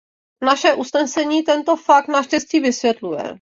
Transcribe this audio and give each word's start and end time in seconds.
Naše 0.43 0.73
usnesení 0.73 1.43
tento 1.43 1.75
fakt 1.75 2.07
naštěstí 2.07 2.59
vysvětluje. 2.59 3.23